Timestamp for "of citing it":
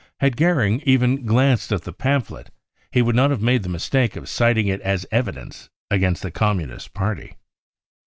4.15-4.81